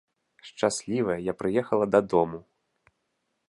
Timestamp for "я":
1.31-1.37